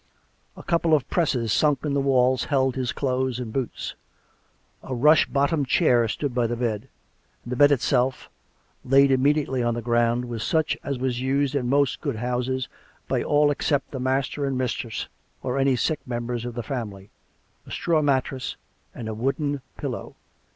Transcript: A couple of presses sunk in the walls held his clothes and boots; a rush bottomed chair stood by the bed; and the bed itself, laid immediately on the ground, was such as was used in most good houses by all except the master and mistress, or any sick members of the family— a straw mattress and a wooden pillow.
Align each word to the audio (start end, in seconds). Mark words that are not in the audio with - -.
A 0.57 0.63
couple 0.63 0.95
of 0.95 1.07
presses 1.11 1.53
sunk 1.53 1.85
in 1.85 1.93
the 1.93 1.99
walls 2.01 2.45
held 2.45 2.75
his 2.75 2.91
clothes 2.91 3.37
and 3.39 3.53
boots; 3.53 3.93
a 4.81 4.95
rush 4.95 5.27
bottomed 5.27 5.67
chair 5.67 6.07
stood 6.07 6.33
by 6.33 6.47
the 6.47 6.55
bed; 6.55 6.87
and 7.43 7.51
the 7.51 7.55
bed 7.55 7.71
itself, 7.71 8.27
laid 8.83 9.11
immediately 9.11 9.61
on 9.61 9.75
the 9.75 9.81
ground, 9.83 10.25
was 10.25 10.43
such 10.43 10.75
as 10.83 10.97
was 10.97 11.21
used 11.21 11.53
in 11.53 11.69
most 11.69 12.01
good 12.01 12.15
houses 12.15 12.67
by 13.07 13.21
all 13.21 13.51
except 13.51 13.91
the 13.91 13.99
master 13.99 14.43
and 14.43 14.57
mistress, 14.57 15.07
or 15.43 15.59
any 15.59 15.75
sick 15.75 15.99
members 16.07 16.45
of 16.45 16.55
the 16.55 16.63
family— 16.63 17.11
a 17.67 17.71
straw 17.71 18.01
mattress 18.01 18.55
and 18.95 19.07
a 19.07 19.13
wooden 19.13 19.61
pillow. 19.77 20.15